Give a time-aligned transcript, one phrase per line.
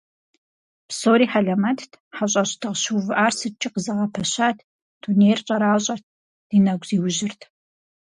[0.87, 4.57] Псори хьэлэмэтт, хьэщӀэщ дыкъыщыувыӀар сыткӀи къызэгъэпэщат,
[5.01, 6.05] дунейр щӀэращӀэрт,
[6.49, 7.41] ди нэгу зиужьырт…